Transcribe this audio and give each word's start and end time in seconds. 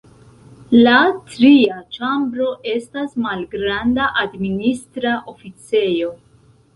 La 0.85 0.93
tria 1.33 1.75
ĉambro 1.97 2.47
estas 2.71 3.11
malgranda 3.25 4.07
administra 4.23 5.13
oficejo. 5.33 6.09